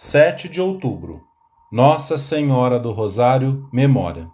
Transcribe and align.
7 0.00 0.48
de 0.48 0.60
outubro 0.60 1.24
Nossa 1.72 2.16
Senhora 2.16 2.78
do 2.78 2.92
Rosário 2.92 3.68
Memória. 3.72 4.30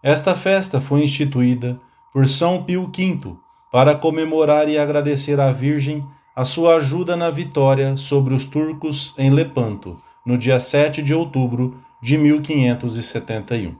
Esta 0.00 0.36
festa 0.36 0.80
foi 0.80 1.02
instituída 1.02 1.80
por 2.12 2.28
São 2.28 2.62
Pio 2.62 2.88
V 2.96 3.36
para 3.72 3.96
comemorar 3.96 4.68
e 4.68 4.78
agradecer 4.78 5.40
à 5.40 5.50
Virgem 5.50 6.06
a 6.36 6.44
sua 6.44 6.76
ajuda 6.76 7.16
na 7.16 7.30
vitória 7.30 7.96
sobre 7.96 8.32
os 8.32 8.46
turcos 8.46 9.12
em 9.18 9.28
Lepanto, 9.28 10.00
no 10.24 10.38
dia 10.38 10.60
7 10.60 11.02
de 11.02 11.12
outubro 11.12 11.82
de 12.00 12.16
1571. 12.16 13.74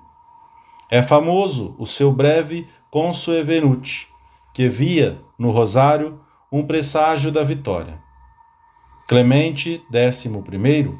É 0.91 1.05
famoso 1.05 1.77
o 1.79 1.87
seu 1.87 2.11
breve 2.11 2.67
Consuevenuti, 2.91 4.09
que 4.53 4.69
via 4.69 5.23
no 5.39 5.53
Rosário 5.53 6.19
um 6.51 6.67
presságio 6.67 7.31
da 7.31 7.45
vitória. 7.45 8.05
Clemente 9.07 9.85
XI 9.89 10.95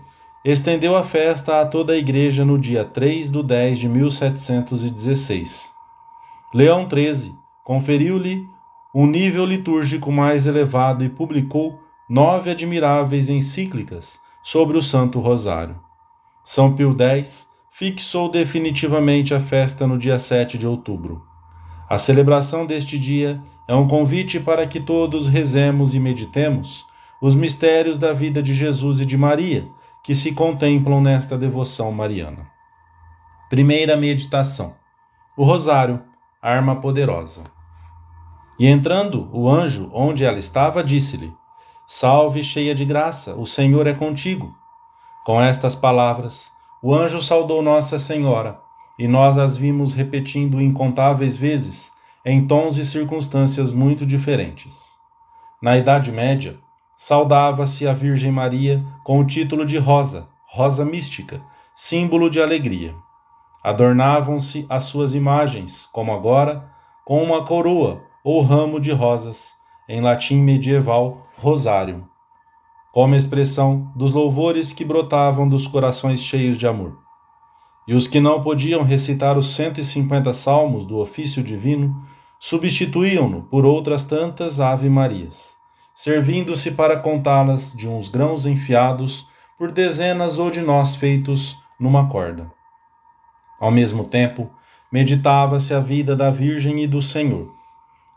estendeu 0.45 0.95
a 0.95 1.03
festa 1.03 1.61
a 1.61 1.67
toda 1.67 1.93
a 1.93 1.97
Igreja 1.97 2.45
no 2.45 2.57
dia 2.57 2.85
3 2.85 3.33
de 3.33 3.43
10 3.43 3.79
de 3.81 3.89
1716. 3.89 5.73
Leão 6.55 6.89
XIII 6.89 7.35
conferiu-lhe 7.65 8.47
um 8.95 9.09
nível 9.09 9.45
litúrgico 9.45 10.13
mais 10.13 10.47
elevado 10.47 11.03
e 11.03 11.09
publicou 11.09 11.81
nove 12.09 12.49
admiráveis 12.49 13.29
encíclicas 13.29 14.21
sobre 14.41 14.79
o 14.79 14.83
Santo 14.83 15.19
Rosário. 15.19 15.75
São 16.45 16.77
Pio 16.77 16.97
X 16.97 17.49
fixou 17.73 18.31
definitivamente 18.31 19.35
a 19.35 19.41
festa 19.41 19.85
no 19.85 19.99
dia 19.99 20.21
7 20.21 20.57
de 20.57 20.67
outubro. 20.67 21.25
A 21.91 21.99
celebração 21.99 22.67
deste 22.67 23.01
dia 23.01 23.43
é 23.67 23.75
um 23.75 23.89
convite 23.89 24.39
para 24.39 24.65
que 24.65 24.79
todos 24.79 25.27
rezemos 25.27 25.93
e 25.93 25.99
meditemos 25.99 26.86
os 27.21 27.35
mistérios 27.35 27.99
da 27.99 28.13
vida 28.13 28.43
de 28.43 28.55
Jesus 28.55 29.01
e 29.01 29.07
de 29.07 29.17
Maria, 29.17 29.69
que 30.03 30.15
se 30.15 30.33
contemplam 30.33 31.01
nesta 31.01 31.37
devoção 31.37 31.91
mariana. 31.93 32.47
Primeira 33.49 33.97
meditação: 33.97 34.75
o 35.37 35.45
Rosário, 35.45 36.03
arma 36.41 36.77
poderosa. 36.77 37.45
E 38.59 38.67
entrando 38.67 39.29
o 39.33 39.49
anjo 39.49 39.91
onde 39.93 40.25
ela 40.25 40.39
estava, 40.39 40.83
disse-lhe: 40.83 41.33
Salve, 41.87 42.43
cheia 42.43 42.75
de 42.75 42.85
graça, 42.85 43.35
o 43.35 43.47
Senhor 43.47 43.87
é 43.87 43.95
contigo. 43.95 44.55
Com 45.25 45.41
estas 45.41 45.75
palavras, 45.75 46.51
o 46.83 46.95
anjo 46.95 47.21
saudou 47.21 47.63
Nossa 47.63 47.99
Senhora, 47.99 48.61
e 48.99 49.07
nós 49.07 49.39
as 49.39 49.57
vimos 49.57 49.93
repetindo 49.93 50.61
incontáveis 50.61 51.37
vezes, 51.37 51.93
em 52.25 52.47
tons 52.47 52.77
e 52.77 52.85
circunstâncias 52.85 53.73
muito 53.73 54.07
diferentes. 54.07 54.95
Na 55.63 55.77
Idade 55.77 56.11
Média, 56.11 56.59
saudava-se 56.97 57.87
a 57.87 57.93
Virgem 57.93 58.33
Maria 58.33 58.83
com 59.05 59.21
o 59.21 59.27
título 59.27 59.67
de 59.67 59.77
Rosa, 59.77 60.29
Rosa 60.49 60.83
Mística, 60.83 61.43
símbolo 61.75 62.31
de 62.31 62.41
alegria. 62.41 62.95
Adornavam-se 63.63 64.65
as 64.71 64.85
suas 64.85 65.15
imagens, 65.15 65.87
como 65.93 66.11
agora, 66.13 66.71
com 67.05 67.23
uma 67.23 67.45
coroa 67.45 68.03
ou 68.25 68.41
ramo 68.41 68.81
de 68.81 68.93
rosas, 68.93 69.53
em 69.87 70.01
latim 70.01 70.39
medieval, 70.39 71.27
rosário, 71.37 72.09
como 72.93 73.15
expressão 73.15 73.93
dos 73.95 74.15
louvores 74.15 74.73
que 74.73 74.85
brotavam 74.85 75.47
dos 75.47 75.67
corações 75.67 76.25
cheios 76.25 76.57
de 76.57 76.67
amor. 76.67 76.97
E 77.87 77.95
os 77.95 78.09
que 78.09 78.19
não 78.19 78.41
podiam 78.41 78.83
recitar 78.83 79.37
os 79.37 79.55
150 79.55 80.33
salmos 80.33 80.87
do 80.87 80.99
ofício 80.99 81.43
divino 81.43 81.95
substituíam-no 82.41 83.43
por 83.43 83.67
outras 83.67 84.05
tantas 84.05 84.61
Ave-Marias 84.61 85.57
servindo-se 85.97 86.73
para 86.73 86.99
contá-las 86.99 87.73
de 87.73 87.89
uns 87.89 88.11
grãos 88.11 88.45
enfiados 88.45 89.27
por 89.57 89.73
dezenas 89.73 90.39
ou 90.39 90.51
de 90.51 90.61
nós 90.61 90.95
feitos 90.95 91.57
numa 91.81 92.07
corda. 92.07 92.53
Ao 93.59 93.71
mesmo 93.71 94.05
tempo, 94.05 94.51
meditava-se 94.93 95.73
a 95.73 95.81
vida 95.81 96.15
da 96.15 96.31
Virgem 96.31 96.83
e 96.83 96.87
do 96.87 97.01
Senhor. 97.01 97.51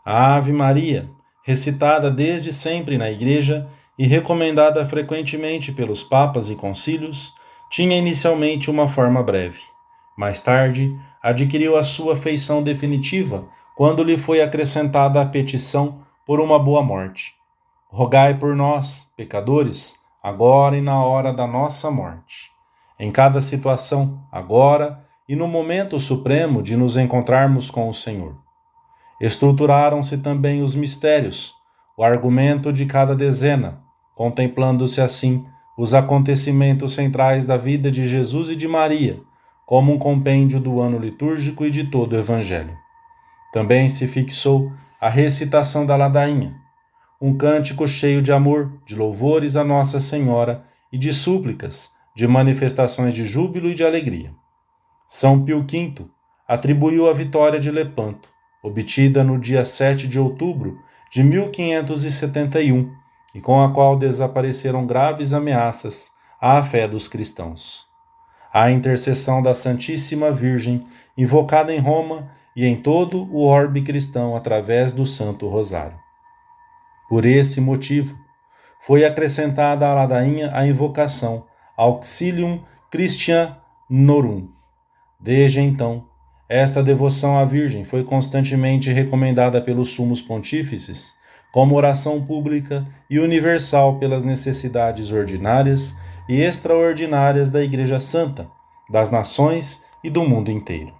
A 0.04 0.34
Ave 0.34 0.52
Maria, 0.52 1.10
recitada 1.42 2.10
desde 2.10 2.52
sempre 2.52 2.98
na 2.98 3.10
Igreja 3.10 3.66
e 3.98 4.06
recomendada 4.06 4.84
frequentemente 4.84 5.72
pelos 5.72 6.04
papas 6.04 6.50
e 6.50 6.56
concílios, 6.56 7.32
tinha 7.70 7.96
inicialmente 7.96 8.70
uma 8.70 8.88
forma 8.88 9.22
breve. 9.22 9.60
Mais 10.18 10.42
tarde, 10.42 10.94
adquiriu 11.22 11.78
a 11.78 11.82
sua 11.82 12.14
feição 12.14 12.62
definitiva 12.62 13.48
quando 13.74 14.04
lhe 14.04 14.18
foi 14.18 14.42
acrescentada 14.42 15.18
a 15.18 15.24
petição 15.24 16.02
por 16.26 16.40
uma 16.40 16.58
boa 16.58 16.82
morte 16.82 17.39
Rogai 17.92 18.34
por 18.34 18.54
nós, 18.54 19.10
pecadores, 19.16 19.96
agora 20.22 20.76
e 20.76 20.80
na 20.80 21.02
hora 21.02 21.32
da 21.32 21.44
nossa 21.44 21.90
morte. 21.90 22.48
Em 22.96 23.10
cada 23.10 23.40
situação, 23.40 24.22
agora 24.30 25.04
e 25.28 25.34
no 25.34 25.48
momento 25.48 25.98
supremo 25.98 26.62
de 26.62 26.76
nos 26.76 26.96
encontrarmos 26.96 27.68
com 27.68 27.88
o 27.88 27.92
Senhor. 27.92 28.36
Estruturaram-se 29.20 30.18
também 30.18 30.62
os 30.62 30.76
mistérios, 30.76 31.52
o 31.98 32.04
argumento 32.04 32.72
de 32.72 32.86
cada 32.86 33.16
dezena, 33.16 33.80
contemplando-se 34.14 35.00
assim 35.00 35.44
os 35.76 35.92
acontecimentos 35.92 36.92
centrais 36.92 37.44
da 37.44 37.56
vida 37.56 37.90
de 37.90 38.04
Jesus 38.04 38.50
e 38.50 38.56
de 38.56 38.68
Maria, 38.68 39.20
como 39.66 39.92
um 39.92 39.98
compêndio 39.98 40.60
do 40.60 40.80
ano 40.80 40.96
litúrgico 40.96 41.64
e 41.64 41.70
de 41.72 41.90
todo 41.90 42.12
o 42.12 42.18
Evangelho. 42.18 42.76
Também 43.52 43.88
se 43.88 44.06
fixou 44.06 44.70
a 45.00 45.08
recitação 45.08 45.84
da 45.84 45.96
ladainha, 45.96 46.54
um 47.20 47.36
cântico 47.36 47.86
cheio 47.86 48.22
de 48.22 48.32
amor, 48.32 48.80
de 48.86 48.96
louvores 48.96 49.54
a 49.54 49.62
Nossa 49.62 50.00
Senhora 50.00 50.64
e 50.90 50.96
de 50.96 51.12
súplicas, 51.12 51.90
de 52.16 52.26
manifestações 52.26 53.12
de 53.12 53.26
júbilo 53.26 53.68
e 53.68 53.74
de 53.74 53.84
alegria. 53.84 54.32
São 55.06 55.44
Pio 55.44 55.60
V 55.60 56.06
atribuiu 56.48 57.10
a 57.10 57.12
vitória 57.12 57.60
de 57.60 57.70
Lepanto, 57.70 58.28
obtida 58.62 59.22
no 59.22 59.38
dia 59.38 59.64
7 59.64 60.08
de 60.08 60.18
outubro 60.18 60.78
de 61.10 61.22
1571 61.22 62.90
e 63.34 63.40
com 63.40 63.62
a 63.62 63.70
qual 63.72 63.96
desapareceram 63.96 64.86
graves 64.86 65.34
ameaças 65.34 66.10
à 66.40 66.62
fé 66.62 66.88
dos 66.88 67.06
cristãos. 67.06 67.86
A 68.52 68.70
intercessão 68.70 69.42
da 69.42 69.52
Santíssima 69.52 70.32
Virgem, 70.32 70.82
invocada 71.16 71.72
em 71.72 71.78
Roma 71.78 72.30
e 72.56 72.64
em 72.64 72.76
todo 72.76 73.28
o 73.30 73.44
orbe 73.44 73.82
cristão 73.82 74.34
através 74.34 74.92
do 74.92 75.04
Santo 75.04 75.46
Rosário. 75.46 75.98
Por 77.10 77.26
esse 77.26 77.60
motivo, 77.60 78.16
foi 78.80 79.04
acrescentada 79.04 79.84
à 79.84 79.92
ladainha 79.92 80.48
a 80.54 80.64
invocação 80.64 81.44
Auxilium 81.76 82.62
Christianorum. 82.88 84.48
Desde 85.20 85.60
então, 85.60 86.06
esta 86.48 86.84
devoção 86.84 87.36
à 87.36 87.44
Virgem 87.44 87.82
foi 87.82 88.04
constantemente 88.04 88.92
recomendada 88.92 89.60
pelos 89.60 89.90
sumos 89.90 90.22
pontífices 90.22 91.12
como 91.52 91.74
oração 91.74 92.24
pública 92.24 92.86
e 93.10 93.18
universal 93.18 93.98
pelas 93.98 94.22
necessidades 94.22 95.10
ordinárias 95.10 95.96
e 96.28 96.40
extraordinárias 96.40 97.50
da 97.50 97.60
Igreja 97.60 97.98
Santa, 97.98 98.48
das 98.88 99.10
nações 99.10 99.82
e 100.04 100.08
do 100.08 100.22
mundo 100.22 100.48
inteiro. 100.48 100.94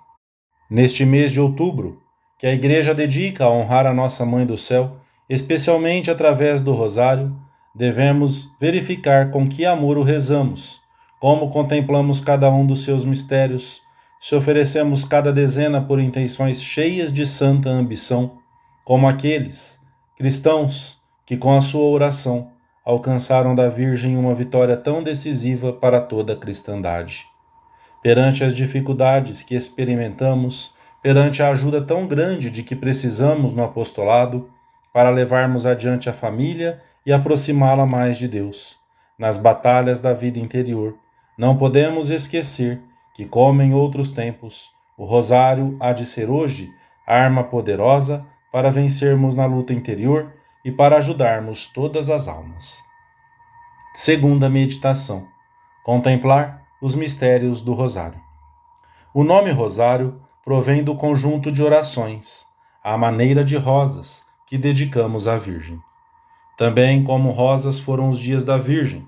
Neste 0.69 1.05
mês 1.05 1.31
de 1.31 1.41
outubro, 1.41 2.03
que 2.37 2.49
a 2.49 2.53
Igreja 2.53 2.93
dedica 2.93 3.45
a 3.45 3.51
honrar 3.51 3.87
a 3.87 3.95
Nossa 3.95 4.27
Mãe 4.27 4.45
do 4.45 4.57
Céu, 4.57 4.97
especialmente 5.31 6.11
através 6.11 6.61
do 6.61 6.73
rosário, 6.73 7.33
devemos 7.73 8.49
verificar 8.61 9.31
com 9.31 9.49
que 9.49 9.65
amor 9.65 9.97
o 9.97 10.03
rezamos, 10.03 10.81
como 11.21 11.51
contemplamos 11.51 12.21
cada 12.21 12.51
um 12.51 12.67
dos 12.67 12.83
seus 12.83 13.05
mistérios, 13.05 13.81
se 14.19 14.35
oferecemos 14.35 15.05
cada 15.05 15.33
dezena 15.33 15.81
por 15.81 16.01
intenções 16.01 16.61
cheias 16.61 17.13
de 17.13 17.25
santa 17.25 17.71
ambição, 17.71 18.39
como 18.85 19.07
aqueles 19.07 19.79
cristãos 20.17 20.99
que, 21.25 21.37
com 21.37 21.57
a 21.57 21.61
sua 21.61 21.89
oração, 21.89 22.51
alcançaram 22.85 23.55
da 23.55 23.69
Virgem 23.69 24.17
uma 24.17 24.35
vitória 24.35 24.77
tão 24.77 25.01
decisiva 25.01 25.73
para 25.73 26.01
toda 26.01 26.33
a 26.33 26.37
cristandade. 26.37 27.25
Perante 28.03 28.43
as 28.43 28.57
dificuldades 28.57 29.43
que 29.43 29.55
experimentamos, 29.55 30.75
perante 31.01 31.41
a 31.41 31.51
ajuda 31.51 31.81
tão 31.81 32.09
grande 32.09 32.51
de 32.51 32.65
que 32.65 32.75
precisamos 32.75 33.53
no 33.53 33.63
apostolado, 33.63 34.51
para 34.93 35.11
levarmos 35.11 35.67
adiante 35.67 36.09
a 36.09 36.13
família 36.13 36.81
e 37.05 37.13
aproximá-la 37.13 37.87
mais 37.87 38.19
de 38.19 38.29
Deus. 38.29 38.79
Nas 39.19 39.39
batalhas 39.39 40.01
da 40.01 40.13
vida 40.13 40.39
interior, 40.39 40.97
não 41.37 41.57
podemos 41.57 42.11
esquecer 42.11 42.81
que, 43.15 43.25
como 43.25 43.63
em 43.63 43.75
outros 43.75 44.13
tempos, 44.13 44.71
o 44.97 45.05
rosário 45.05 45.77
há 45.81 45.93
de 45.93 46.05
ser 46.05 46.29
hoje 46.31 46.71
arma 47.07 47.45
poderosa 47.45 48.27
para 48.53 48.71
vencermos 48.71 49.35
na 49.35 49.47
luta 49.47 49.73
interior 49.73 50.33
e 50.65 50.71
para 50.71 50.97
ajudarmos 50.97 51.67
todas 51.67 52.11
as 52.11 52.29
almas. 52.29 52.85
Segunda 53.93 54.49
meditação: 54.49 55.27
contemplar 55.85 56.63
os 56.81 56.95
mistérios 56.95 57.63
do 57.63 57.73
rosário. 57.73 58.21
O 59.13 59.25
nome 59.25 59.51
rosário 59.51 60.21
provém 60.45 60.85
do 60.85 60.95
conjunto 60.95 61.51
de 61.51 61.63
orações, 61.63 62.47
à 62.83 62.97
maneira 62.97 63.45
de 63.45 63.57
rosas, 63.57 64.25
que 64.51 64.59
dedicamos 64.59 65.29
à 65.29 65.39
Virgem. 65.39 65.81
Também 66.59 67.05
como 67.05 67.31
rosas 67.31 67.79
foram 67.79 68.11
os 68.11 68.19
dias 68.19 68.45
da 68.45 68.57
Virgem. 68.57 69.07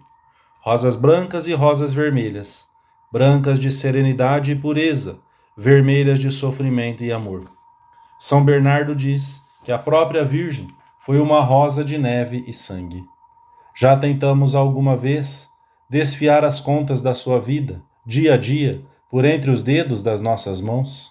rosas 0.61 0.95
brancas 0.95 1.49
e 1.49 1.53
rosas 1.53 1.93
vermelhas, 1.93 2.69
brancas 3.13 3.59
de 3.59 3.69
serenidade 3.69 4.53
e 4.53 4.55
pureza, 4.55 5.19
vermelhas 5.59 6.21
de 6.21 6.31
sofrimento 6.31 7.03
e 7.03 7.11
amor. 7.11 7.43
São 8.17 8.45
Bernardo 8.45 8.95
diz 8.95 9.43
que 9.65 9.73
a 9.73 9.79
própria 9.79 10.25
Virgem 10.25 10.69
foi 11.01 11.19
uma 11.19 11.41
rosa 11.41 11.85
de 11.85 11.99
neve 11.99 12.45
e 12.47 12.53
sangue. 12.53 13.05
Já 13.75 13.99
tentamos 13.99 14.55
alguma 14.55 14.97
vez 14.97 15.51
desfiar 15.91 16.45
as 16.45 16.61
contas 16.61 17.03
da 17.03 17.15
sua 17.15 17.41
vida, 17.41 17.83
dia 18.07 18.35
a 18.35 18.37
dia, 18.37 18.81
por 19.11 19.25
entre 19.25 19.51
os 19.51 19.65
dedos 19.65 20.05
das 20.05 20.21
nossas 20.21 20.61
mãos? 20.61 21.11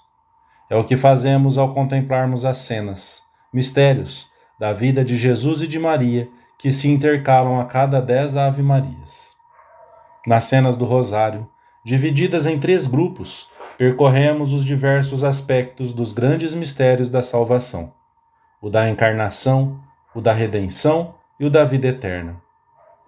É 0.70 0.78
o 0.78 0.86
que 0.86 0.96
fazemos 0.96 1.58
ao 1.58 1.74
contemplarmos 1.74 2.46
as 2.46 2.60
cenas, 2.60 3.30
mistérios 3.54 4.30
da 4.60 4.72
vida 4.74 5.04
de 5.04 5.16
Jesus 5.16 5.62
e 5.62 5.68
de 5.68 5.80
Maria 5.80 6.30
que 6.58 6.72
se 6.72 6.88
intercalam 6.88 7.60
a 7.60 7.66
cada 7.66 8.00
dez 8.00 8.38
Ave-Marias. 8.38 9.36
Nas 10.28 10.44
cenas 10.44 10.78
do 10.78 10.86
Rosário, 10.86 11.50
divididas 11.84 12.46
em 12.46 12.60
três 12.60 12.86
grupos, 12.86 13.50
percorremos 13.78 14.54
os 14.54 14.64
diversos 14.64 15.24
aspectos 15.24 15.94
dos 15.94 16.14
grandes 16.14 16.54
mistérios 16.54 17.10
da 17.10 17.24
salvação: 17.24 17.92
o 18.62 18.70
da 18.70 18.88
encarnação, 18.88 19.80
o 20.14 20.22
da 20.22 20.32
redenção 20.32 21.16
e 21.40 21.46
o 21.46 21.50
da 21.50 21.64
vida 21.64 21.88
eterna. 21.88 22.40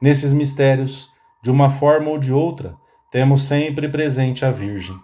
Nesses 0.02 0.34
mistérios, 0.34 1.12
de 1.42 1.52
uma 1.52 1.70
forma 1.70 2.10
ou 2.10 2.18
de 2.18 2.34
outra, 2.34 2.76
temos 3.12 3.44
sempre 3.44 3.88
presente 3.88 4.44
a 4.44 4.50
Virgem. 4.50 5.00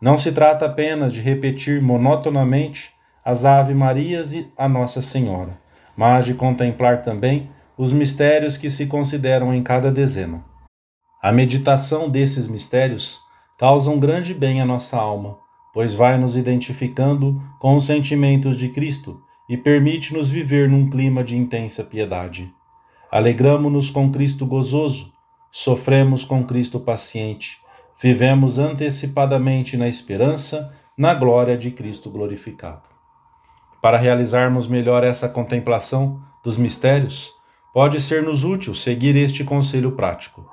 Não 0.00 0.16
se 0.16 0.30
trata 0.30 0.66
apenas 0.66 1.12
de 1.12 1.20
repetir 1.20 1.82
monotonamente 1.82 2.94
as 3.24 3.44
Ave-Marias 3.44 4.32
e 4.32 4.50
a 4.56 4.68
Nossa 4.68 5.02
Senhora, 5.02 5.58
mas 5.96 6.24
de 6.24 6.34
contemplar 6.34 7.02
também 7.02 7.50
os 7.76 7.92
mistérios 7.92 8.56
que 8.56 8.68
se 8.68 8.86
consideram 8.86 9.54
em 9.54 9.62
cada 9.62 9.90
dezena. 9.90 10.44
A 11.22 11.32
meditação 11.32 12.08
desses 12.08 12.48
mistérios 12.48 13.20
causa 13.58 13.90
um 13.90 13.98
grande 14.00 14.32
bem 14.32 14.60
à 14.60 14.64
nossa 14.64 14.96
alma, 14.96 15.38
pois 15.72 15.94
vai 15.94 16.18
nos 16.18 16.34
identificando 16.34 17.40
com 17.58 17.76
os 17.76 17.84
sentimentos 17.84 18.56
de 18.56 18.68
Cristo 18.70 19.20
e 19.48 19.56
permite-nos 19.56 20.30
viver 20.30 20.68
num 20.68 20.88
clima 20.88 21.22
de 21.22 21.36
intensa 21.36 21.84
piedade. 21.84 22.50
Alegramo-nos 23.10 23.90
com 23.90 24.10
Cristo 24.10 24.46
gozoso, 24.46 25.12
sofremos 25.50 26.24
com 26.24 26.44
Cristo 26.44 26.80
paciente, 26.80 27.58
vivemos 28.00 28.58
antecipadamente 28.58 29.76
na 29.76 29.88
esperança, 29.88 30.72
na 30.96 31.12
glória 31.12 31.56
de 31.58 31.70
Cristo 31.70 32.08
glorificado. 32.08 32.99
Para 33.82 33.98
realizarmos 33.98 34.66
melhor 34.66 35.02
essa 35.02 35.28
contemplação 35.28 36.20
dos 36.44 36.56
mistérios, 36.56 37.32
pode 37.72 38.00
ser-nos 38.00 38.44
útil 38.44 38.74
seguir 38.74 39.16
este 39.16 39.44
conselho 39.44 39.92
prático. 39.92 40.48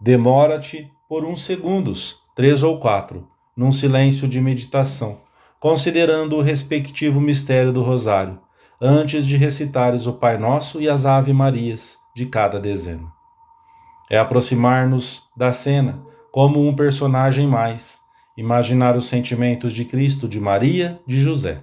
Demora-te 0.00 0.90
por 1.08 1.24
uns 1.24 1.44
segundos, 1.44 2.20
três 2.34 2.62
ou 2.62 2.78
quatro, 2.78 3.28
num 3.56 3.70
silêncio 3.70 4.26
de 4.26 4.40
meditação, 4.40 5.20
considerando 5.60 6.36
o 6.36 6.42
respectivo 6.42 7.20
mistério 7.20 7.72
do 7.72 7.82
Rosário, 7.82 8.40
antes 8.80 9.26
de 9.26 9.36
recitares 9.36 10.06
o 10.06 10.14
Pai 10.14 10.36
Nosso 10.36 10.80
e 10.80 10.88
as 10.88 11.06
Ave-Marias 11.06 11.98
de 12.14 12.26
cada 12.26 12.58
dezena. 12.58 13.12
É 14.10 14.18
aproximar-nos 14.18 15.22
da 15.36 15.52
cena 15.52 16.02
como 16.32 16.66
um 16.66 16.74
personagem 16.74 17.46
mais, 17.46 18.00
imaginar 18.36 18.96
os 18.96 19.06
sentimentos 19.06 19.72
de 19.72 19.84
Cristo, 19.84 20.28
de 20.28 20.40
Maria, 20.40 21.00
de 21.06 21.20
José. 21.20 21.62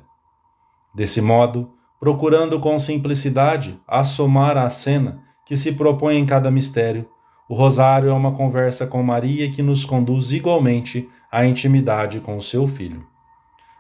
Desse 0.94 1.22
modo, 1.22 1.72
procurando 2.00 2.60
com 2.60 2.78
simplicidade 2.78 3.80
assomar 3.88 4.58
à 4.58 4.70
cena 4.70 5.22
que 5.46 5.56
se 5.56 5.74
propõe 5.74 6.18
em 6.18 6.26
cada 6.26 6.52
mistério, 6.52 7.08
o 7.48 7.54
rosário 7.54 8.10
é 8.10 8.14
uma 8.14 8.32
conversa 8.32 8.88
com 8.88 9.04
Maria 9.04 9.52
que 9.52 9.62
nos 9.62 9.86
conduz 9.86 10.32
igualmente 10.32 11.10
à 11.32 11.46
intimidade 11.46 12.20
com 12.20 12.38
o 12.38 12.42
seu 12.42 12.68
filho. 12.68 13.06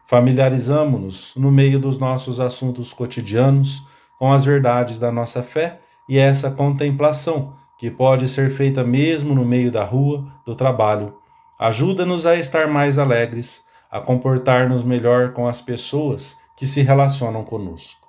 Familiarizamo-nos, 0.07 1.33
no 1.37 1.51
meio 1.51 1.79
dos 1.79 1.97
nossos 1.97 2.41
assuntos 2.41 2.91
cotidianos, 2.91 3.81
com 4.19 4.31
as 4.31 4.43
verdades 4.43 4.99
da 4.99 5.11
nossa 5.11 5.41
fé 5.41 5.79
e 6.07 6.17
essa 6.17 6.51
contemplação, 6.51 7.53
que 7.77 7.89
pode 7.89 8.27
ser 8.27 8.51
feita 8.51 8.83
mesmo 8.83 9.33
no 9.33 9.45
meio 9.45 9.71
da 9.71 9.83
rua, 9.83 10.27
do 10.45 10.53
trabalho, 10.53 11.15
ajuda-nos 11.57 12.25
a 12.25 12.35
estar 12.35 12.67
mais 12.67 12.99
alegres, 12.99 13.63
a 13.89 13.99
comportar-nos 13.99 14.83
melhor 14.83 15.31
com 15.31 15.47
as 15.47 15.61
pessoas 15.61 16.37
que 16.61 16.67
se 16.67 16.83
relacionam 16.83 17.43
conosco. 17.43 18.07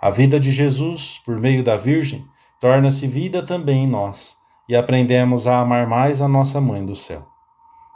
A 0.00 0.08
vida 0.08 0.40
de 0.40 0.50
Jesus, 0.50 1.20
por 1.26 1.38
meio 1.38 1.62
da 1.62 1.76
Virgem, 1.76 2.26
torna-se 2.58 3.06
vida 3.06 3.44
também 3.44 3.84
em 3.84 3.86
nós 3.86 4.38
e 4.66 4.74
aprendemos 4.74 5.46
a 5.46 5.60
amar 5.60 5.86
mais 5.86 6.22
a 6.22 6.26
nossa 6.26 6.58
Mãe 6.58 6.86
do 6.86 6.94
céu. 6.94 7.26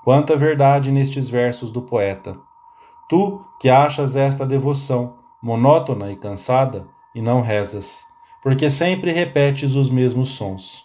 Quanta 0.04 0.36
verdade 0.36 0.92
nestes 0.92 1.30
versos 1.30 1.72
do 1.72 1.80
poeta! 1.80 2.36
Tu 3.08 3.40
que 3.58 3.70
achas 3.70 4.16
esta 4.16 4.44
devoção 4.44 5.16
monótona 5.42 6.12
e 6.12 6.16
cansada 6.16 6.86
e 7.14 7.22
não 7.22 7.40
rezas, 7.40 8.02
porque 8.42 8.68
sempre 8.68 9.12
repetes 9.12 9.76
os 9.76 9.88
mesmos 9.88 10.28
sons. 10.28 10.84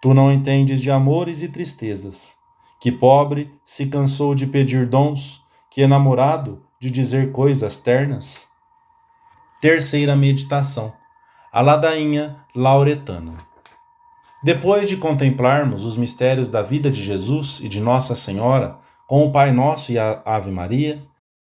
Tu 0.00 0.14
não 0.14 0.30
entendes 0.30 0.80
de 0.80 0.92
amores 0.92 1.42
e 1.42 1.48
tristezas. 1.48 2.38
Que 2.80 2.92
pobre 2.92 3.52
se 3.64 3.86
cansou 3.86 4.32
de 4.32 4.46
pedir 4.46 4.86
dons, 4.86 5.42
que 5.68 5.80
enamorado 5.80 6.62
de 6.84 6.90
dizer 6.90 7.32
coisas 7.32 7.78
ternas. 7.78 8.50
Terceira 9.58 10.14
meditação. 10.14 10.92
A 11.50 11.62
ladainha 11.62 12.36
lauretana. 12.54 13.32
Depois 14.42 14.86
de 14.86 14.98
contemplarmos 14.98 15.86
os 15.86 15.96
mistérios 15.96 16.50
da 16.50 16.60
vida 16.60 16.90
de 16.90 17.02
Jesus 17.02 17.58
e 17.60 17.70
de 17.70 17.80
Nossa 17.80 18.14
Senhora, 18.14 18.76
com 19.08 19.24
o 19.24 19.32
Pai 19.32 19.50
Nosso 19.50 19.92
e 19.92 19.98
a 19.98 20.20
Ave 20.26 20.50
Maria, 20.50 21.02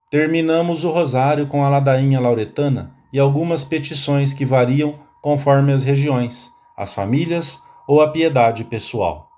terminamos 0.09 0.83
o 0.83 0.91
rosário 0.91 1.47
com 1.47 1.63
a 1.63 1.69
ladainha 1.69 2.19
lauretana 2.19 2.93
e 3.13 3.17
algumas 3.17 3.63
petições 3.63 4.33
que 4.33 4.43
variam 4.43 4.99
conforme 5.21 5.71
as 5.71 5.85
regiões, 5.85 6.51
as 6.75 6.93
famílias 6.93 7.63
ou 7.87 8.01
a 8.01 8.09
piedade 8.09 8.65
pessoal. 8.65 9.29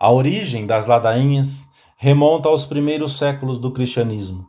A 0.00 0.10
origem 0.10 0.66
das 0.66 0.88
ladainhas 0.88 1.68
remonta 1.96 2.48
aos 2.48 2.66
primeiros 2.66 3.16
séculos 3.16 3.60
do 3.60 3.70
cristianismo. 3.70 4.48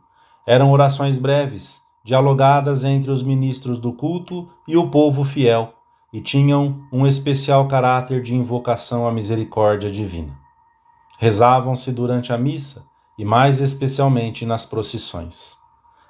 Eram 0.50 0.72
orações 0.72 1.16
breves, 1.16 1.80
dialogadas 2.02 2.82
entre 2.82 3.08
os 3.08 3.22
ministros 3.22 3.78
do 3.78 3.92
culto 3.92 4.48
e 4.66 4.76
o 4.76 4.90
povo 4.90 5.22
fiel 5.22 5.72
e 6.12 6.20
tinham 6.20 6.88
um 6.92 7.06
especial 7.06 7.68
caráter 7.68 8.20
de 8.20 8.34
invocação 8.34 9.06
à 9.06 9.12
misericórdia 9.12 9.88
divina. 9.88 10.36
Rezavam-se 11.20 11.92
durante 11.92 12.32
a 12.32 12.36
missa 12.36 12.84
e 13.16 13.24
mais 13.24 13.60
especialmente 13.60 14.44
nas 14.44 14.66
procissões. 14.66 15.56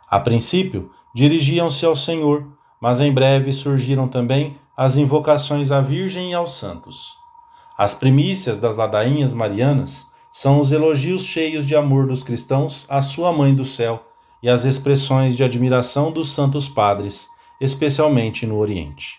A 0.09 0.18
princípio, 0.18 0.90
dirigiam-se 1.14 1.85
ao 1.85 1.94
Senhor, 1.94 2.47
mas 2.80 2.99
em 2.99 3.12
breve 3.12 3.52
surgiram 3.52 4.09
também 4.09 4.56
as 4.75 4.97
invocações 4.97 5.70
à 5.70 5.82
Virgem 5.82 6.30
e 6.30 6.35
aos 6.35 6.54
santos. 6.54 7.14
As 7.76 7.92
primícias 7.94 8.59
das 8.59 8.75
ladainhas 8.75 9.35
marianas 9.35 10.06
são 10.32 10.59
os 10.59 10.73
elogios 10.73 11.26
cheios 11.26 11.66
de 11.66 11.76
amor 11.76 12.06
dos 12.06 12.25
cristãos 12.25 12.87
à 12.88 13.02
sua 13.02 13.35
Mãe 13.35 13.54
do 13.54 13.66
céu 13.66 14.06
e 14.42 14.49
as 14.49 14.64
expressões 14.64 15.37
de 15.37 15.44
admiração 15.44 16.11
dos 16.11 16.32
santos 16.32 16.68
padres, 16.68 17.28
especialmente 17.61 18.47
no 18.47 18.59
Oriente. 18.59 19.18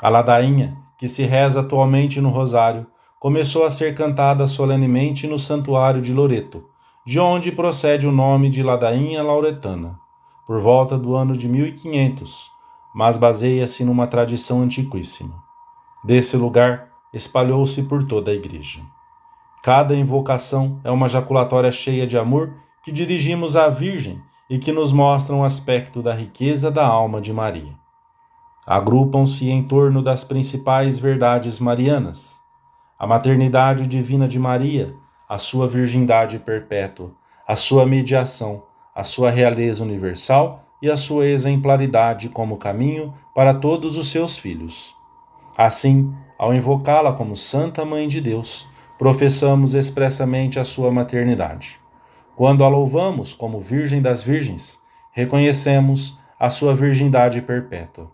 A 0.00 0.08
ladainha, 0.08 0.76
que 0.98 1.06
se 1.06 1.22
reza 1.22 1.60
atualmente 1.60 2.20
no 2.20 2.30
Rosário, 2.30 2.86
começou 3.20 3.64
a 3.64 3.70
ser 3.70 3.94
cantada 3.94 4.48
solenemente 4.48 5.26
no 5.28 5.38
Santuário 5.38 6.00
de 6.00 6.12
Loreto, 6.12 6.64
de 7.06 7.20
onde 7.20 7.52
procede 7.52 8.06
o 8.06 8.12
nome 8.12 8.50
de 8.50 8.62
Ladainha 8.62 9.22
Lauretana, 9.22 9.96
por 10.44 10.60
volta 10.60 10.98
do 10.98 11.14
ano 11.14 11.32
de 11.32 11.48
1500, 11.48 12.50
mas 12.94 13.16
baseia-se 13.16 13.84
numa 13.84 14.06
tradição 14.06 14.60
antiquíssima. 14.60 15.34
Desse 16.04 16.36
lugar, 16.36 16.88
espalhou-se 17.12 17.84
por 17.84 18.04
toda 18.04 18.32
a 18.32 18.34
igreja. 18.34 18.82
Cada 19.62 19.94
invocação 19.94 20.80
é 20.82 20.90
uma 20.90 21.08
jaculatória 21.08 21.70
cheia 21.70 22.06
de 22.06 22.18
amor 22.18 22.52
que 22.82 22.90
dirigimos 22.90 23.54
à 23.54 23.68
Virgem 23.68 24.20
e 24.48 24.58
que 24.58 24.72
nos 24.72 24.92
mostra 24.92 25.34
um 25.34 25.44
aspecto 25.44 26.02
da 26.02 26.14
riqueza 26.14 26.70
da 26.70 26.86
alma 26.86 27.20
de 27.20 27.32
Maria 27.32 27.82
agrupam-se 28.66 29.50
em 29.50 29.62
torno 29.62 30.02
das 30.02 30.22
principais 30.24 30.98
verdades 30.98 31.58
marianas: 31.58 32.40
a 32.98 33.06
maternidade 33.06 33.86
divina 33.86 34.28
de 34.28 34.38
Maria, 34.38 34.94
a 35.28 35.38
sua 35.38 35.66
virgindade 35.66 36.38
perpétua, 36.38 37.10
a 37.46 37.56
sua 37.56 37.84
mediação, 37.84 38.62
a 38.94 39.02
sua 39.02 39.30
realeza 39.30 39.82
universal 39.82 40.64
e 40.80 40.90
a 40.90 40.96
sua 40.96 41.26
exemplaridade 41.26 42.28
como 42.28 42.56
caminho 42.56 43.12
para 43.34 43.54
todos 43.54 43.96
os 43.96 44.10
seus 44.10 44.38
filhos. 44.38 44.94
Assim, 45.56 46.12
ao 46.38 46.54
invocá-la 46.54 47.12
como 47.12 47.36
Santa 47.36 47.84
Mãe 47.84 48.08
de 48.08 48.20
Deus, 48.20 48.66
professamos 48.98 49.74
expressamente 49.74 50.58
a 50.58 50.64
sua 50.64 50.90
maternidade. 50.90 51.81
Quando 52.42 52.64
a 52.64 52.68
louvamos 52.68 53.32
como 53.32 53.60
Virgem 53.60 54.02
das 54.02 54.24
Virgens, 54.24 54.80
reconhecemos 55.12 56.18
a 56.40 56.50
sua 56.50 56.74
virgindade 56.74 57.40
perpétua. 57.40 58.10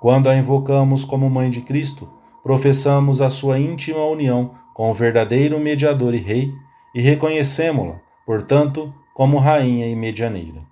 Quando 0.00 0.28
a 0.28 0.36
invocamos 0.36 1.04
como 1.04 1.28
Mãe 1.28 1.50
de 1.50 1.60
Cristo, 1.60 2.08
professamos 2.40 3.20
a 3.20 3.30
sua 3.30 3.58
íntima 3.58 4.04
união 4.04 4.52
com 4.72 4.92
o 4.92 4.94
verdadeiro 4.94 5.58
mediador 5.58 6.14
e 6.14 6.18
rei, 6.18 6.54
e 6.94 7.00
reconhecemo-la, 7.00 7.96
portanto, 8.24 8.94
como 9.12 9.38
rainha 9.38 9.88
e 9.88 9.96
medianeira. 9.96 10.62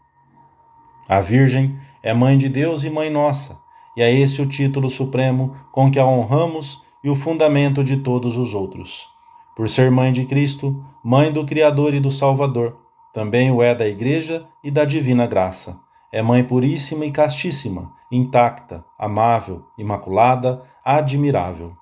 A 1.09 1.21
Virgem 1.21 1.77
é 2.05 2.15
mãe 2.15 2.39
de 2.39 2.49
Deus 2.49 2.85
e 2.85 2.91
mãe 2.91 3.11
nossa, 3.11 3.59
e 3.97 4.03
é 4.03 4.15
esse 4.15 4.41
o 4.41 4.47
título 4.47 4.89
supremo 4.89 5.57
com 5.73 5.91
que 5.91 5.99
a 5.99 6.07
honramos 6.07 6.81
e 7.03 7.11
o 7.11 7.17
fundamento 7.17 7.83
de 7.83 7.97
todos 7.97 8.39
os 8.39 8.55
outros. 8.55 9.09
Por 9.57 9.69
ser 9.69 9.91
mãe 9.91 10.13
de 10.13 10.25
Cristo, 10.25 10.81
mãe 11.03 11.33
do 11.33 11.45
Criador 11.45 11.95
e 11.95 11.99
do 11.99 12.09
Salvador, 12.13 12.82
também 13.13 13.51
o 13.51 13.63
é 13.63 13.75
da 13.75 13.87
Igreja 13.87 14.47
e 14.65 14.71
da 14.71 14.85
Divina 14.85 15.27
Graça. 15.27 15.79
É 16.11 16.23
mãe 16.23 16.43
puríssima 16.43 17.05
e 17.05 17.11
castíssima, 17.11 17.93
intacta, 18.11 18.85
amável, 18.99 19.65
imaculada, 19.77 20.63
admirável. 20.85 21.75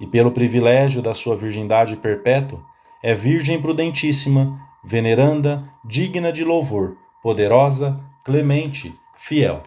E 0.00 0.06
pelo 0.06 0.32
privilégio 0.32 1.02
da 1.02 1.14
sua 1.14 1.36
virgindade 1.36 1.96
perpétua, 1.96 2.60
é 3.02 3.14
Virgem 3.14 3.60
prudentíssima, 3.60 4.60
veneranda, 4.84 5.68
digna 5.84 6.32
de 6.32 6.44
louvor, 6.44 6.96
poderosa, 7.22 8.00
clemente, 8.24 8.94
fiel. 9.16 9.62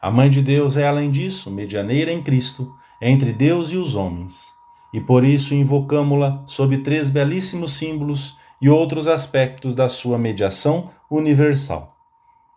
A 0.00 0.10
Mãe 0.10 0.28
de 0.28 0.42
Deus 0.42 0.76
é, 0.76 0.86
além 0.86 1.10
disso, 1.10 1.50
medianeira 1.50 2.12
em 2.12 2.22
Cristo 2.22 2.74
entre 3.00 3.32
Deus 3.32 3.72
e 3.72 3.76
os 3.76 3.94
homens, 3.94 4.54
e 4.92 5.00
por 5.00 5.24
isso 5.24 5.54
invocamo-la 5.54 6.42
sob 6.46 6.78
três 6.78 7.10
belíssimos 7.10 7.72
símbolos 7.74 8.38
e 8.60 8.68
outros 8.68 9.06
aspectos 9.06 9.74
da 9.74 9.88
sua 9.88 10.18
mediação 10.18 10.90
universal. 11.10 11.94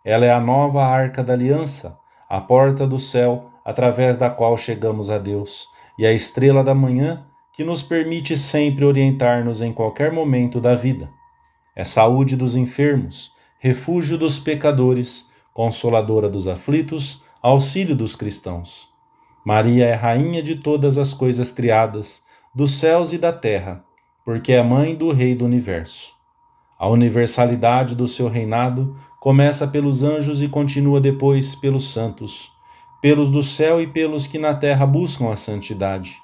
Ela 0.04 0.24
é 0.24 0.32
a 0.32 0.40
nova 0.40 0.84
arca 0.84 1.22
da 1.22 1.32
aliança, 1.32 1.98
a 2.28 2.40
porta 2.40 2.86
do 2.86 2.98
céu 2.98 3.50
através 3.64 4.16
da 4.16 4.30
qual 4.30 4.56
chegamos 4.56 5.10
a 5.10 5.18
Deus, 5.18 5.68
e 5.98 6.06
a 6.06 6.12
estrela 6.12 6.64
da 6.64 6.74
manhã 6.74 7.26
que 7.52 7.62
nos 7.62 7.82
permite 7.82 8.36
sempre 8.36 8.84
orientar-nos 8.84 9.60
em 9.60 9.72
qualquer 9.72 10.10
momento 10.12 10.60
da 10.60 10.74
vida. 10.74 11.10
É 11.76 11.84
saúde 11.84 12.36
dos 12.36 12.56
enfermos, 12.56 13.32
refúgio 13.58 14.16
dos 14.16 14.40
pecadores, 14.40 15.30
consoladora 15.52 16.28
dos 16.28 16.48
aflitos, 16.48 17.22
auxílio 17.42 17.94
dos 17.94 18.16
cristãos. 18.16 18.88
Maria 19.44 19.86
é 19.86 19.94
rainha 19.94 20.42
de 20.42 20.56
todas 20.56 20.96
as 20.96 21.12
coisas 21.12 21.52
criadas, 21.52 22.22
dos 22.54 22.72
céus 22.78 23.12
e 23.12 23.18
da 23.18 23.32
terra, 23.32 23.84
porque 24.24 24.52
é 24.52 24.62
mãe 24.62 24.94
do 24.94 25.12
Rei 25.12 25.34
do 25.34 25.44
universo. 25.44 26.14
A 26.78 26.88
universalidade 26.88 27.94
do 27.94 28.08
seu 28.08 28.28
reinado 28.28 28.96
começa 29.20 29.66
pelos 29.66 30.02
anjos 30.02 30.40
e 30.40 30.48
continua 30.48 31.00
depois 31.00 31.54
pelos 31.54 31.92
santos, 31.92 32.50
pelos 33.02 33.30
do 33.30 33.42
céu 33.42 33.80
e 33.80 33.86
pelos 33.86 34.26
que 34.26 34.38
na 34.38 34.54
terra 34.54 34.86
buscam 34.86 35.30
a 35.30 35.36
santidade. 35.36 36.16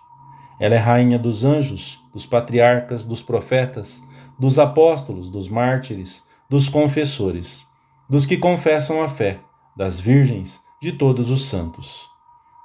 Ela 0.58 0.74
é 0.74 0.78
rainha 0.78 1.18
dos 1.18 1.44
anjos, 1.44 2.00
dos 2.12 2.24
patriarcas, 2.24 3.04
dos 3.04 3.22
profetas, 3.22 4.02
dos 4.38 4.58
apóstolos, 4.58 5.28
dos 5.28 5.48
mártires, 5.48 6.26
dos 6.48 6.68
confessores, 6.68 7.66
dos 8.08 8.24
que 8.24 8.36
confessam 8.36 9.02
a 9.02 9.08
fé, 9.08 9.40
das 9.76 10.00
virgens, 10.00 10.62
de 10.80 10.92
todos 10.92 11.30
os 11.30 11.46
santos. 11.46 12.08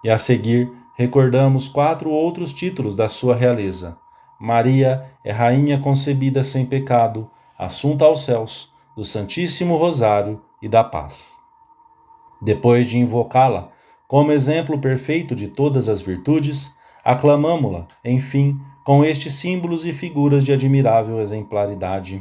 E 0.03 0.09
a 0.09 0.17
seguir, 0.17 0.71
recordamos 0.95 1.67
quatro 1.67 2.09
outros 2.09 2.53
títulos 2.53 2.95
da 2.95 3.09
sua 3.09 3.35
realeza. 3.35 3.97
Maria 4.41 5.05
é 5.23 5.31
rainha 5.31 5.79
concebida 5.79 6.43
sem 6.43 6.65
pecado, 6.65 7.29
assunta 7.55 8.05
aos 8.05 8.23
céus, 8.23 8.73
do 8.97 9.05
Santíssimo 9.05 9.77
Rosário 9.77 10.41
e 10.59 10.67
da 10.67 10.83
paz. 10.83 11.39
Depois 12.41 12.87
de 12.87 12.97
invocá-la 12.97 13.69
como 14.07 14.31
exemplo 14.31 14.79
perfeito 14.79 15.35
de 15.35 15.47
todas 15.47 15.87
as 15.87 16.01
virtudes, 16.01 16.75
aclamamo-la, 17.05 17.85
enfim, 18.03 18.59
com 18.83 19.05
estes 19.05 19.33
símbolos 19.33 19.85
e 19.85 19.93
figuras 19.93 20.43
de 20.43 20.51
admirável 20.51 21.21
exemplaridade. 21.21 22.19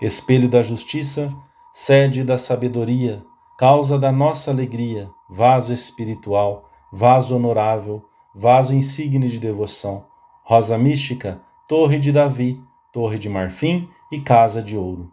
Espelho 0.00 0.48
da 0.48 0.62
justiça, 0.62 1.30
sede 1.74 2.24
da 2.24 2.38
sabedoria, 2.38 3.22
causa 3.58 3.98
da 3.98 4.10
nossa 4.10 4.50
alegria, 4.50 5.10
vaso 5.28 5.74
espiritual, 5.74 6.70
vaso 6.90 7.36
honorável, 7.36 8.02
vaso 8.34 8.74
insigne 8.74 9.28
de 9.28 9.38
devoção, 9.38 10.06
rosa 10.42 10.78
mística, 10.78 11.38
torre 11.70 12.00
de 12.00 12.10
Davi, 12.10 12.60
torre 12.92 13.16
de 13.16 13.28
marfim 13.28 13.88
e 14.10 14.18
casa 14.18 14.60
de 14.60 14.76
ouro. 14.76 15.08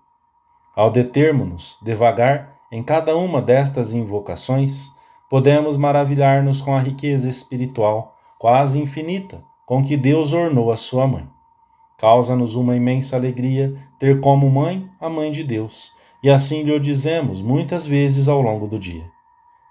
Ao 0.76 0.90
determos-nos 0.90 1.78
devagar 1.84 2.56
em 2.72 2.82
cada 2.82 3.16
uma 3.16 3.40
destas 3.40 3.94
invocações, 3.94 4.90
podemos 5.30 5.78
maravilhar-nos 5.78 6.60
com 6.60 6.76
a 6.76 6.80
riqueza 6.80 7.30
espiritual 7.30 8.16
quase 8.40 8.82
infinita 8.82 9.44
com 9.68 9.84
que 9.84 9.96
Deus 9.96 10.34
ornou 10.34 10.72
a 10.72 10.76
sua 10.76 11.06
mãe. 11.06 11.30
Causa-nos 11.96 12.56
uma 12.56 12.76
imensa 12.76 13.16
alegria 13.16 13.76
ter 14.00 14.20
como 14.20 14.50
mãe 14.50 14.90
a 15.00 15.08
mãe 15.08 15.30
de 15.30 15.44
Deus, 15.44 15.92
e 16.24 16.30
assim 16.32 16.64
lhe 16.64 16.72
o 16.72 16.80
dizemos 16.80 17.40
muitas 17.40 17.86
vezes 17.86 18.28
ao 18.28 18.42
longo 18.42 18.68
do 18.68 18.80
dia. 18.80 19.08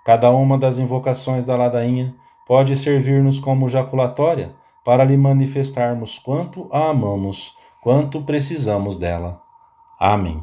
Cada 0.04 0.30
uma 0.30 0.56
das 0.56 0.78
invocações 0.78 1.44
da 1.44 1.56
ladainha 1.56 2.14
pode 2.46 2.76
servir-nos 2.76 3.40
como 3.40 3.68
jaculatória 3.68 4.54
para 4.86 5.02
lhe 5.02 5.16
manifestarmos 5.16 6.16
quanto 6.16 6.68
a 6.70 6.90
amamos, 6.90 7.56
quanto 7.82 8.22
precisamos 8.22 8.96
dela. 8.96 9.42
Amém. 9.98 10.40